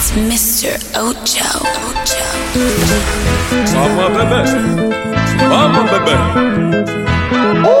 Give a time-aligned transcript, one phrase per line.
[0.00, 0.78] It's Mr.
[0.94, 1.58] Ocho.
[1.90, 2.22] Ocho.
[3.74, 4.42] Mama, baby.
[5.48, 6.14] Mama, baby.
[7.66, 7.77] Oh.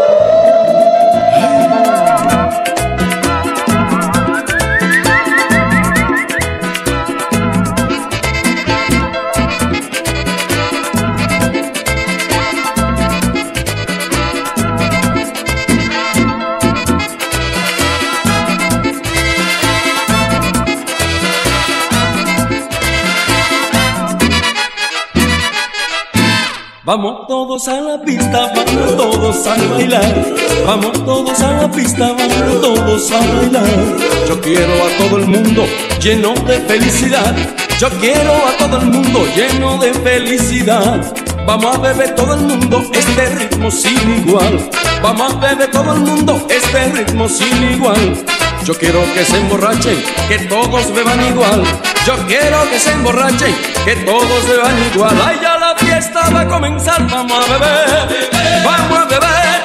[26.88, 30.24] Vamos todos a la pista, vamos todos a bailar.
[30.64, 33.96] Vamos todos a la pista, vamos todos a bailar.
[34.26, 35.66] Yo quiero a todo el mundo
[36.00, 37.36] lleno de felicidad.
[37.78, 41.14] Yo quiero a todo el mundo lleno de felicidad.
[41.44, 44.70] Vamos a beber todo el mundo este ritmo sin igual.
[45.02, 48.24] Vamos a beber todo el mundo este ritmo sin igual.
[48.64, 51.62] Yo quiero que se emborrachen, que todos beban igual.
[52.06, 53.54] Yo quiero que se emborrachen,
[53.88, 55.16] que todos sean igual.
[55.26, 58.20] Ay, ya la fiesta va a comenzar, vamos a beber,
[58.62, 59.62] vamos a beber,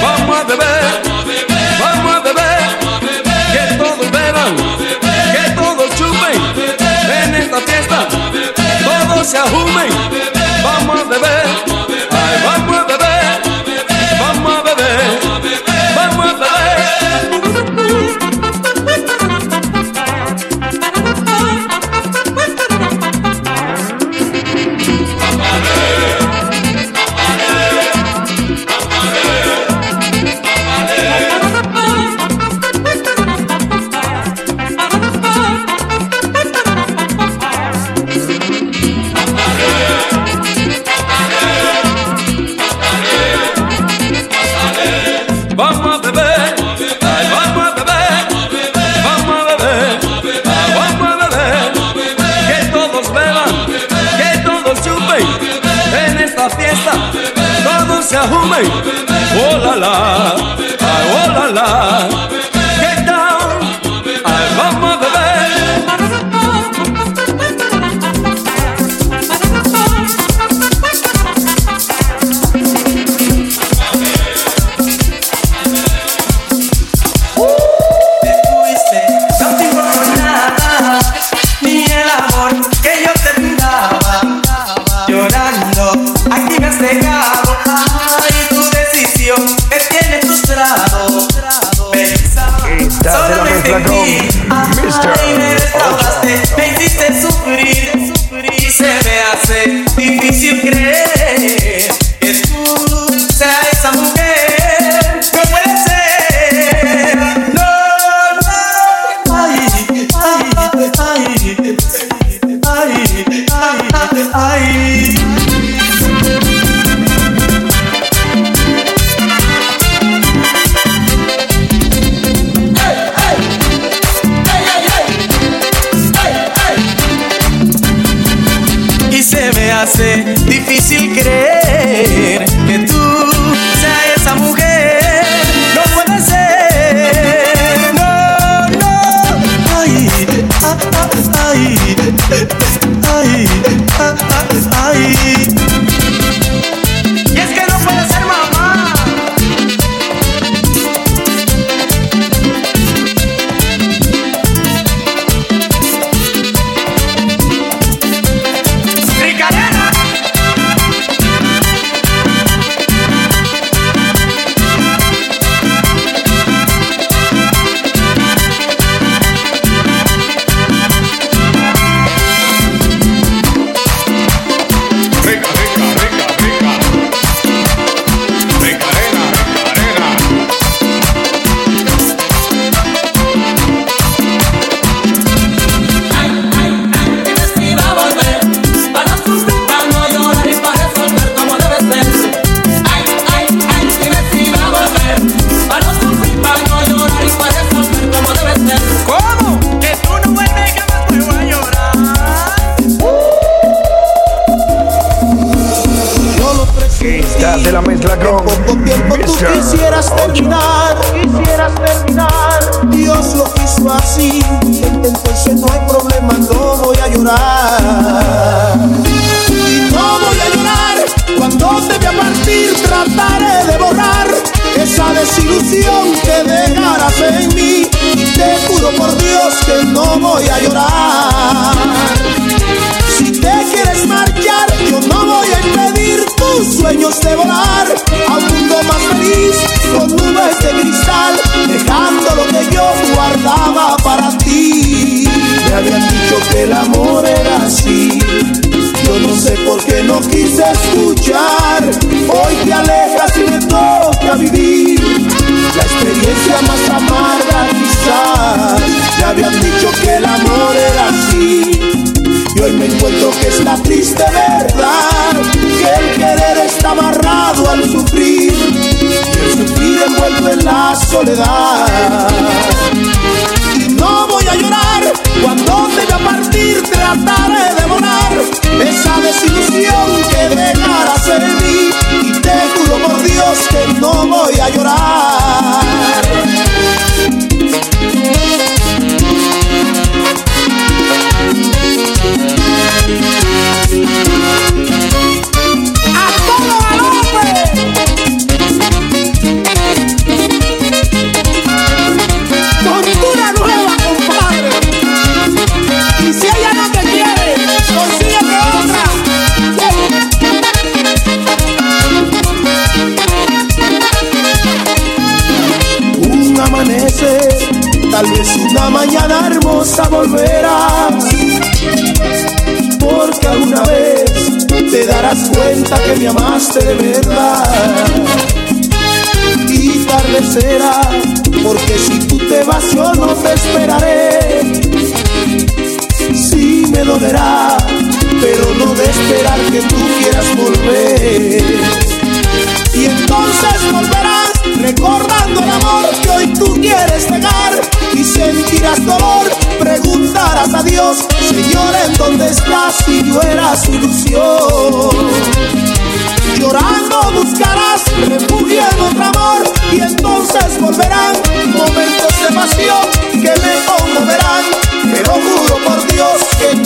[0.00, 0.82] vamos a beber,
[1.80, 2.60] vamos a beber,
[3.52, 4.56] que todos beban,
[5.34, 6.36] que todos chupen,
[7.24, 8.06] en esta fiesta
[8.84, 10.19] todos se ajumen.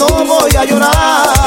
[0.08, 1.43] No voy a llorar.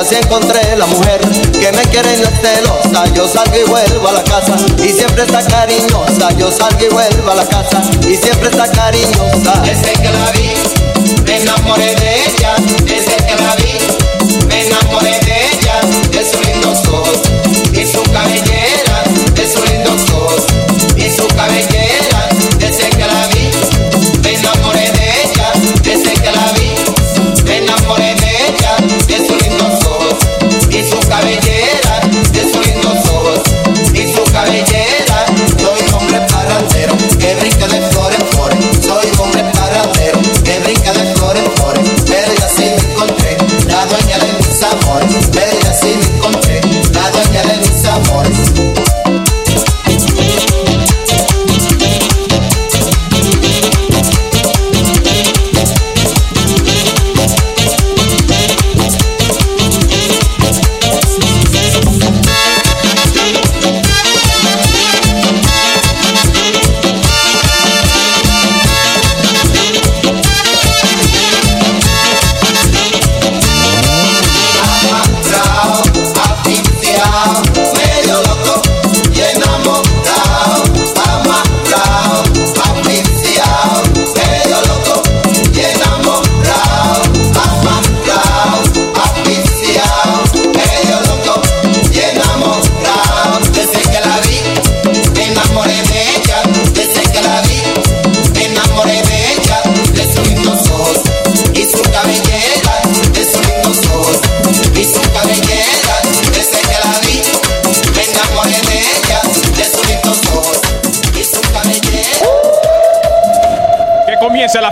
[0.00, 1.20] así encontré la mujer
[1.52, 3.12] que me quiere y no es.
[3.14, 6.30] Yo salgo y vuelvo a la casa y siempre está cariñosa.
[6.38, 9.62] Yo salgo y vuelvo a la casa y siempre está cariñosa.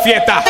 [0.09, 0.48] fiesta.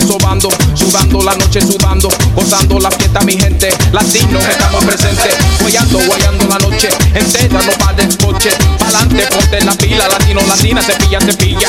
[0.00, 5.98] Sobando, sobando, sudando la noche sudando, gozando la fiesta mi gente, latinos estamos presentes, guayando,
[6.06, 6.88] guayando la noche.
[7.14, 11.68] Entera, no va del coche, pa'lante, ponte la pila, latino, latina, cepilla, cepilla.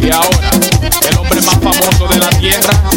[0.00, 0.50] Y ahora,
[1.08, 2.87] el hombre más famoso de la tierra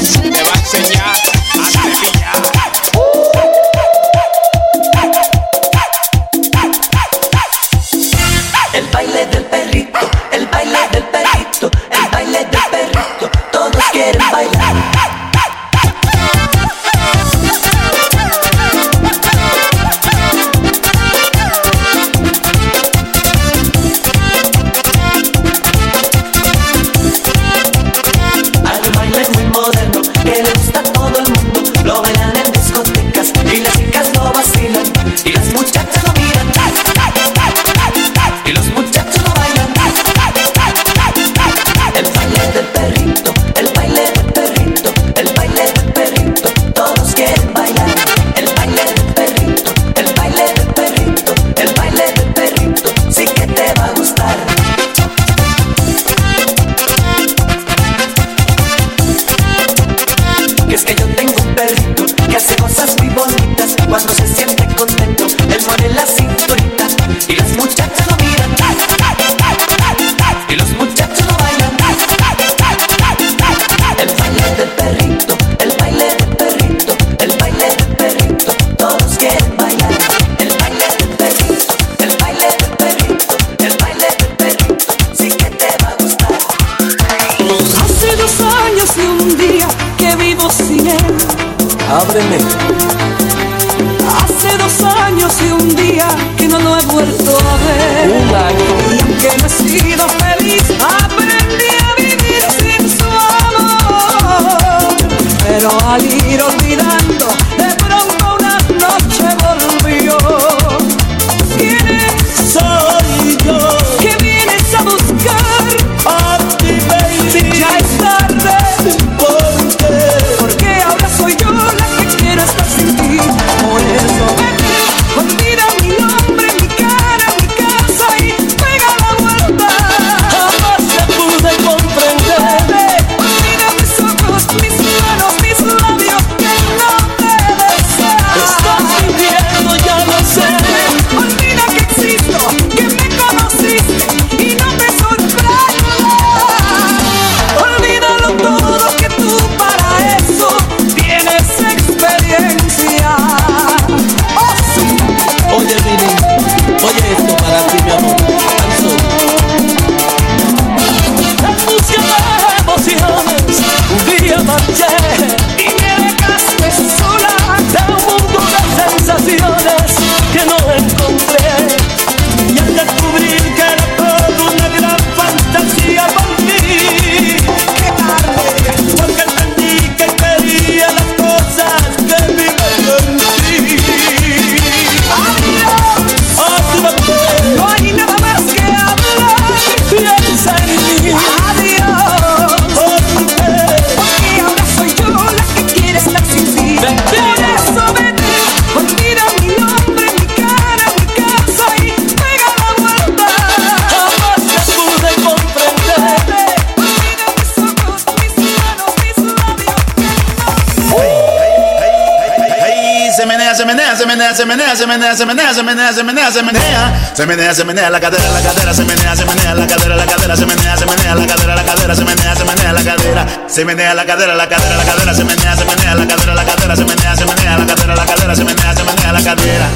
[213.62, 216.42] se menea, se menea, se menea, se menea, se menea, se menea, se menea, se
[216.42, 219.54] menea, se menea, se menea, se menea la cadera, la cadera, se menea, se menea
[219.54, 222.44] la cadera, la cadera, se menea, se menea la cadera, la cadera, se menea, se
[222.44, 225.94] menea la cadera, se menea la cadera, la cadera, la cadera, se menea, se menea
[225.96, 228.84] la cadera, la cadera, se menea, se menea la cadera, la cadera, se menea, se
[228.84, 229.68] menea la cadera.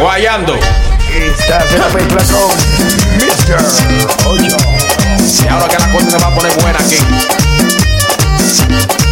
[0.00, 0.58] Guayando.
[1.14, 2.50] Estás en la mezcla con
[3.22, 4.26] Mr.
[4.26, 4.56] Ocho.
[5.44, 6.98] Y ahora que la cosa se va a poner buena aquí.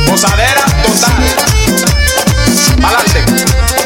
[0.09, 1.15] Posadera total.
[2.83, 3.80] Pa'lante.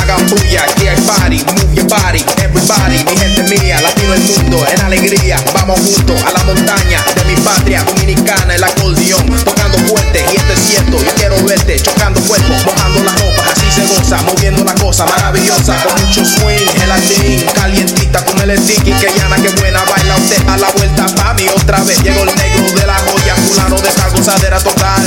[0.00, 4.64] Hagan bulla, aquí hay party, move your body, everybody, mi gente mía, latino el mundo,
[4.72, 10.24] en alegría, vamos juntos a la montaña de mi patria dominicana, el acordeón, tocando fuerte,
[10.32, 14.22] y esto es cierto, yo quiero verte, chocando cuerpos, mojando las ropas, así se goza,
[14.22, 19.50] moviendo la cosa maravillosa, con mucho swing, gelatín, calientita, con el sticky, que llana, que
[19.60, 22.94] buena, baila usted a la vuelta pa' mí otra vez, llegó el negro de la
[22.94, 25.02] joya, fulano de esa gozadera total.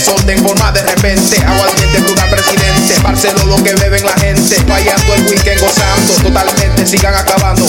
[0.00, 1.36] desorden forma de repente.
[1.44, 2.98] agua Aguardiente, brutal presidente.
[3.02, 4.56] Barcelo lo que beben la gente.
[4.66, 6.14] Vayando el weekend gozando.
[6.22, 7.66] Totalmente sigan acabando.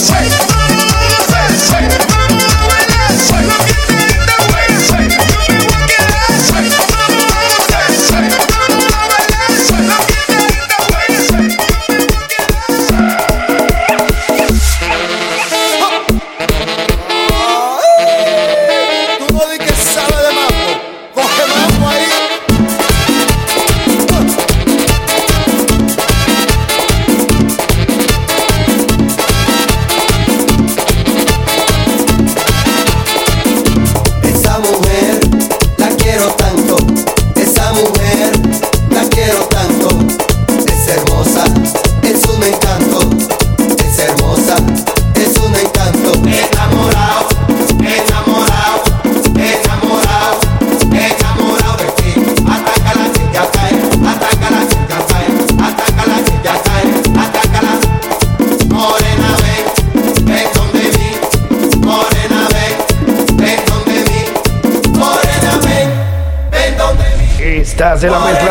[68.02, 68.41] Cancélame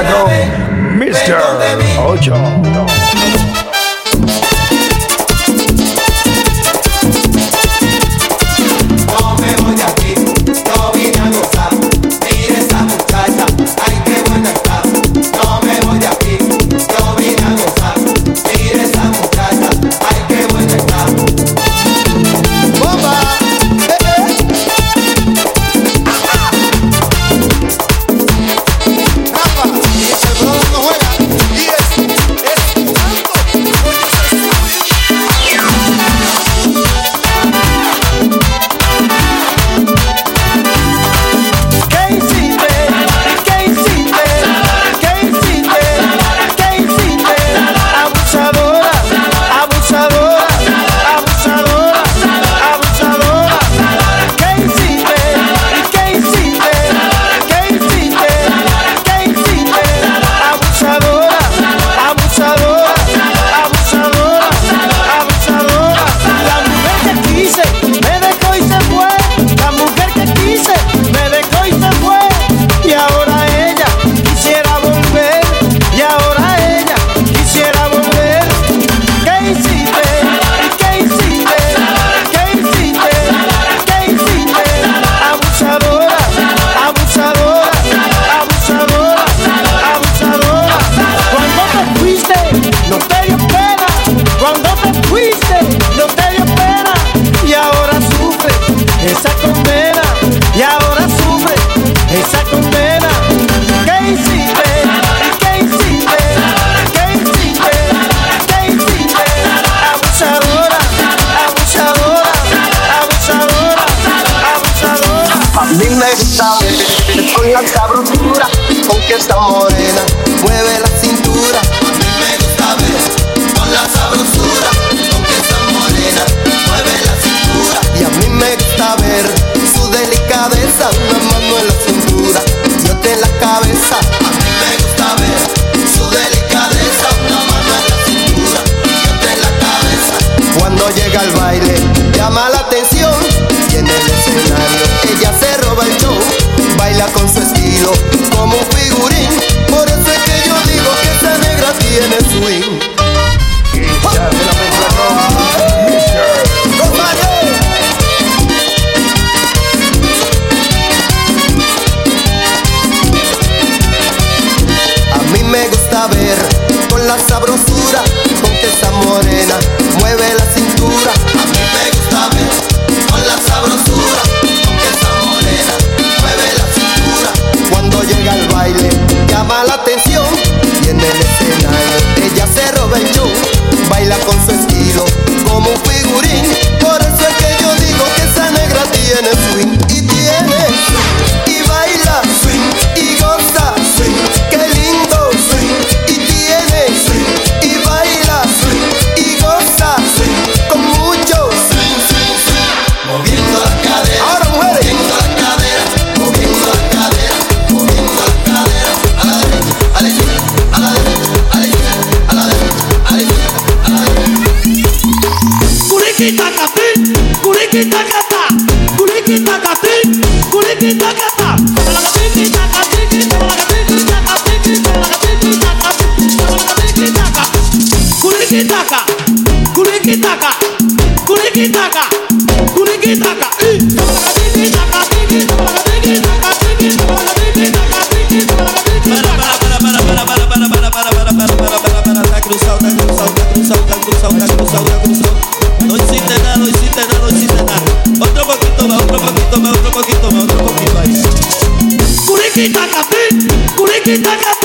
[254.12, 254.61] Chicago.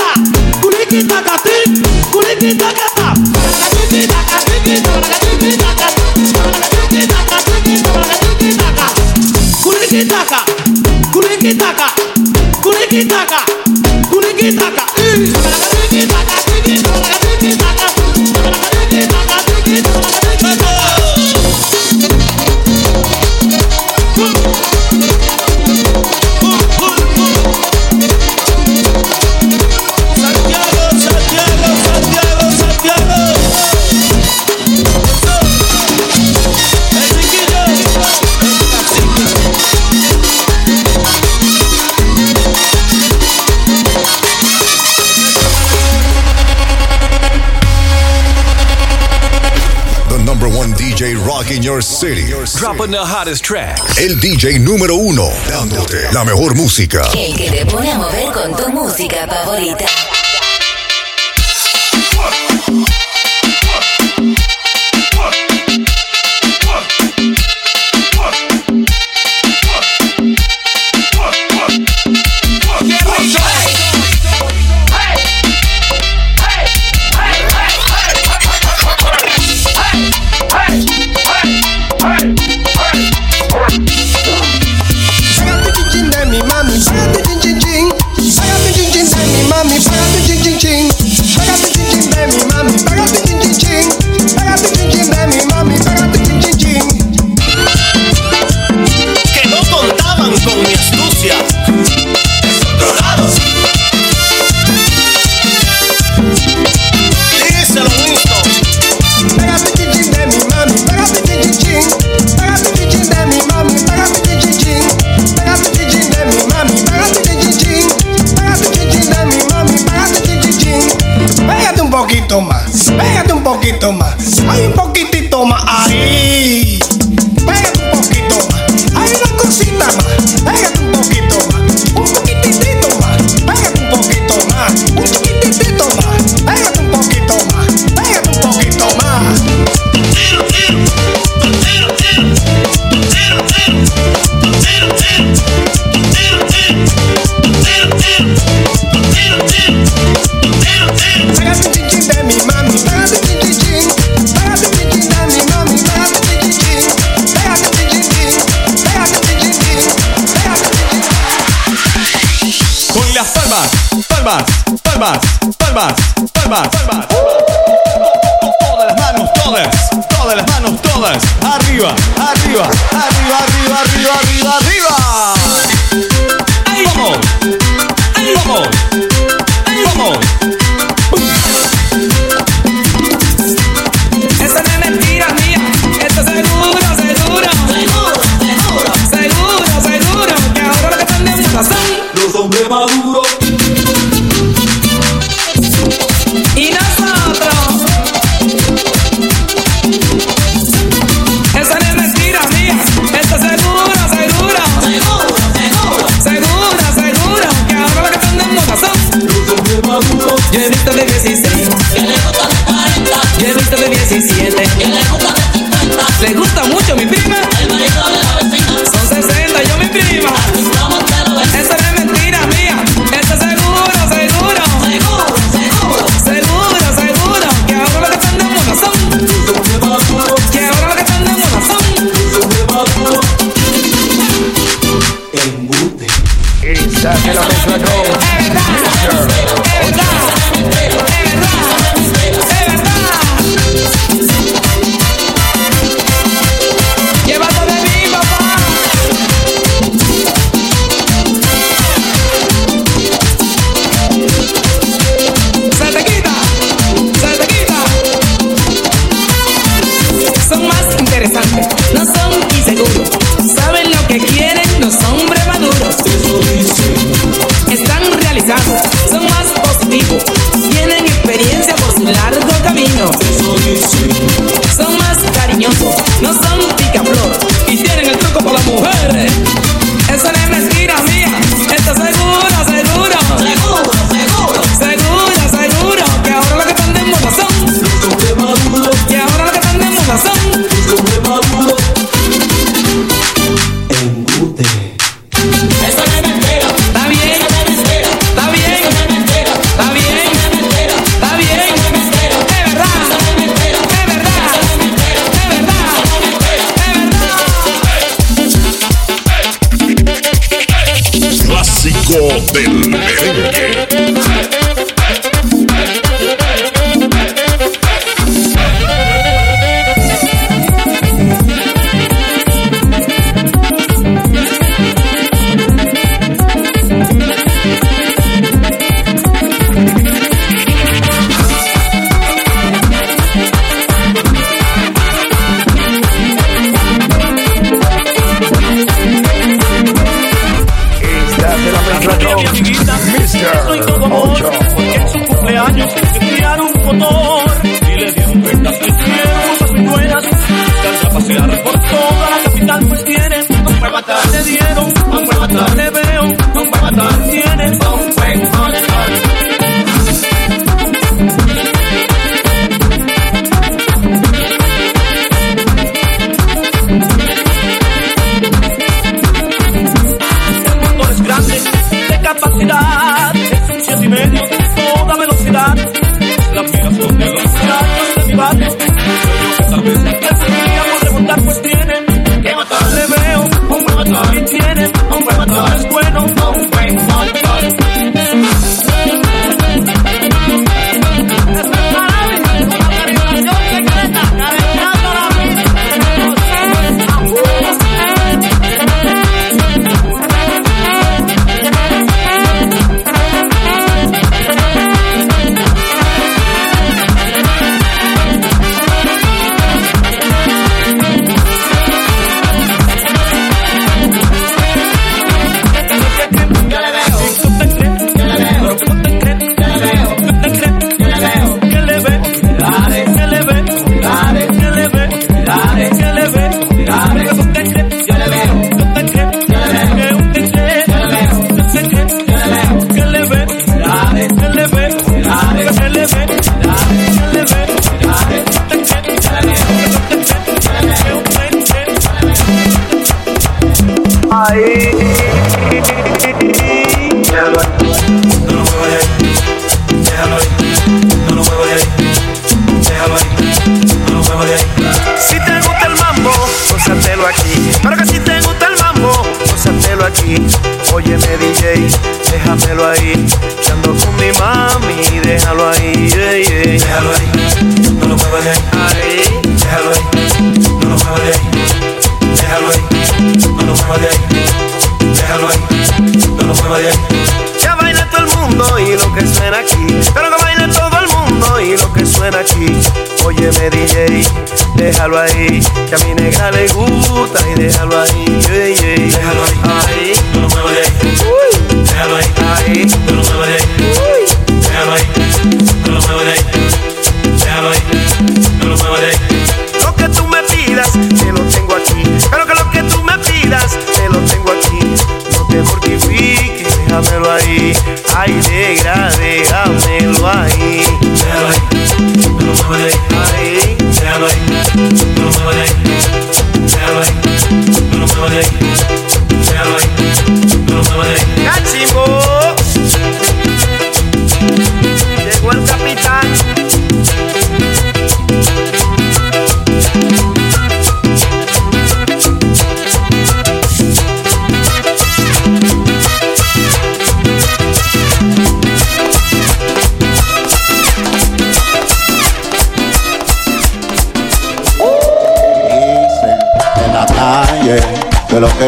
[51.83, 52.27] city.
[52.59, 53.99] Dropping the hottest tracks.
[53.99, 57.03] El DJ número uno, dándote la mejor música.
[57.17, 59.87] El que te pone a mover con tu música favorita.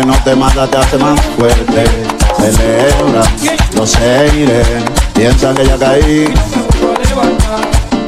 [0.09, 1.84] no te mata, te hace más fuerte.
[2.38, 3.22] Celebra,
[3.76, 4.62] lo seguiré.
[5.12, 6.32] Piensa que ya caí.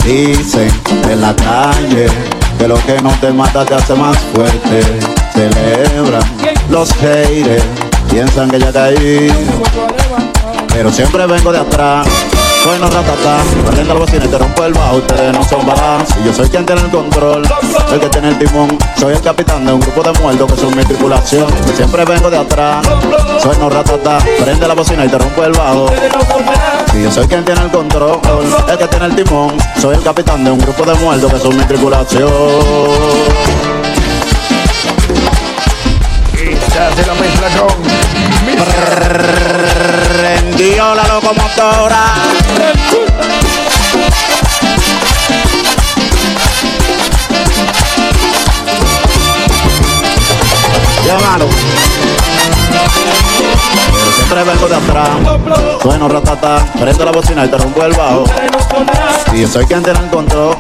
[0.05, 0.71] Dicen
[1.11, 2.07] en la calle
[2.59, 4.83] que lo que no te mata te hace más fuerte.
[5.35, 6.21] Celebra,
[6.71, 7.65] los haters
[8.11, 9.31] piensan que ya caí.
[10.73, 12.07] Pero siempre vengo de atrás.
[12.63, 14.97] Soy Bueno, ratatá, prende la bocina y te rompo el bajo.
[14.97, 16.15] Ustedes no son barajas.
[16.21, 17.43] Y yo soy quien tiene el control,
[17.91, 18.79] el que tiene el timón.
[18.99, 21.47] Soy el capitán de un grupo de muertos que son mi tripulación.
[21.75, 22.87] Siempre vengo de atrás.
[23.43, 25.87] Soy no ratatá, prende la bocina y te rompo el bajo.
[26.95, 28.21] Y yo soy quien tiene el control,
[28.69, 29.57] el que tiene el timón.
[29.81, 32.31] Soy el capitán de un grupo de muertos que son mi tripulación.
[36.71, 37.91] Se la mezcla con
[40.61, 42.05] Dio la locomotora.
[51.07, 51.60] Llámalo
[54.31, 55.09] siempre vengo de atrás.
[55.83, 58.25] Sueno ratata, prendo la bocina y te rompo el bajo.
[59.33, 60.57] Y yo soy quien tiene el control,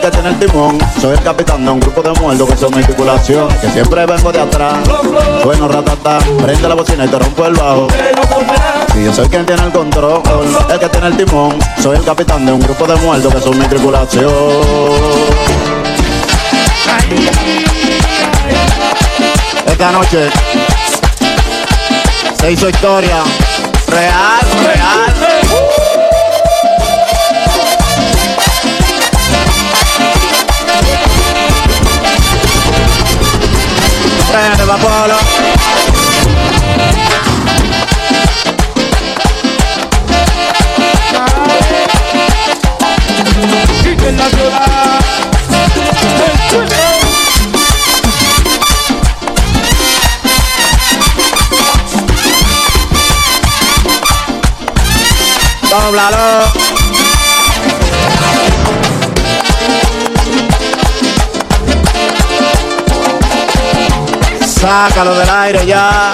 [0.00, 0.78] que tiene el timón.
[1.00, 3.48] Soy el capitán de un grupo de muertos que son mi tripulación.
[3.60, 4.78] Que siempre vengo de atrás.
[5.42, 7.88] Sueno ratata, prende la bocina y te rompo el bajo.
[8.96, 10.22] Y yo soy quien tiene el control,
[10.70, 11.56] el que tiene el timón.
[11.80, 14.32] Soy el capitán de un grupo de muertos que son mi tripulación.
[19.66, 20.30] Esta noche
[22.44, 23.24] se hizo historia
[23.88, 25.14] real, real.
[34.66, 35.54] Va polo.
[64.46, 66.12] Sácalo del aire ya.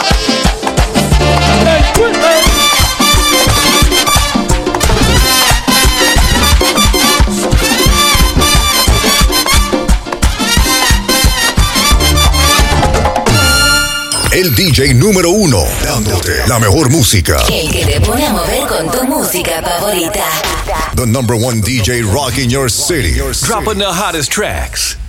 [14.32, 17.42] El DJ número uno, dándote la mejor música.
[17.52, 20.24] El que te pone a mover con tu música favorita.
[20.94, 23.18] The number one DJ rocking your city.
[23.44, 24.99] Dropping the hottest tracks.